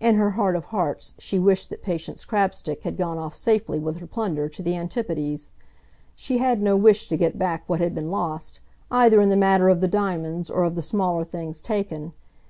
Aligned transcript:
In 0.00 0.14
her 0.14 0.30
heart 0.30 0.56
of 0.56 0.64
hearts 0.64 1.12
she 1.18 1.38
wished 1.38 1.68
that 1.68 1.82
Patience 1.82 2.24
Crabstick 2.24 2.84
had 2.84 2.96
gone 2.96 3.18
off 3.18 3.34
safely 3.34 3.78
with 3.78 3.98
her 3.98 4.06
plunder 4.06 4.48
to 4.48 4.62
the 4.62 4.74
Antipodes. 4.74 5.50
She 6.16 6.38
had 6.38 6.62
no 6.62 6.74
wish 6.74 7.06
to 7.10 7.18
get 7.18 7.38
back 7.38 7.64
what 7.66 7.80
had 7.82 7.94
been 7.94 8.10
lost, 8.10 8.60
either 8.90 9.20
in 9.20 9.28
the 9.28 9.36
matter 9.36 9.68
of 9.68 9.82
the 9.82 9.86
diamonds 9.86 10.48
or 10.50 10.64
of 10.64 10.74
the 10.74 10.80
smaller 10.80 11.22
things 11.22 11.60
taken. 11.60 12.14